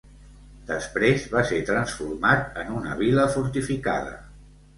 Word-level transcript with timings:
Després 0.69 1.27
va 1.33 1.43
ser 1.49 1.59
transformat 1.67 2.57
en 2.63 2.73
una 2.81 2.97
vila 3.03 3.27
fortificada. 3.37 4.19